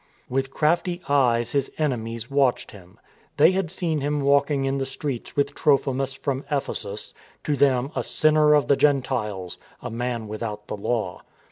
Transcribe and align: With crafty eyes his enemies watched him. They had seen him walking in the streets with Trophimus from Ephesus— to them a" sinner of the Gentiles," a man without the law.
With 0.27 0.49
crafty 0.49 0.99
eyes 1.07 1.51
his 1.51 1.71
enemies 1.77 2.27
watched 2.27 2.71
him. 2.71 2.99
They 3.37 3.51
had 3.51 3.69
seen 3.69 4.01
him 4.01 4.19
walking 4.21 4.65
in 4.65 4.79
the 4.79 4.85
streets 4.87 5.35
with 5.35 5.53
Trophimus 5.53 6.15
from 6.15 6.43
Ephesus— 6.49 7.13
to 7.43 7.55
them 7.55 7.91
a" 7.95 8.01
sinner 8.21 8.55
of 8.55 8.67
the 8.67 8.75
Gentiles," 8.75 9.59
a 9.79 9.91
man 9.91 10.27
without 10.27 10.65
the 10.65 10.75
law. 10.77 11.21